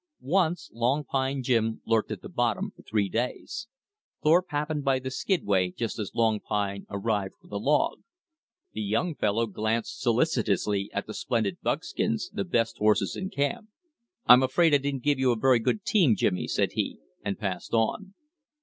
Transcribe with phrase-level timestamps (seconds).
[0.33, 3.67] Once Long Pine Jim lurked at the bottom for three days.
[4.23, 8.01] Thorpe happened by the skidway just as Long Pine arrived with a log.
[8.73, 13.69] The young fellow glanced solicitously at the splendid buckskins, the best horses in camp.
[14.25, 17.75] "I'm afraid I didn't give you a very good team, Jimmy," said he, and passed
[17.75, 18.15] on.